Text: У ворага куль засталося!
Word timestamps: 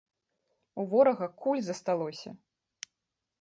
У 0.83 0.85
ворага 0.93 1.27
куль 1.43 1.61
засталося! 1.67 2.29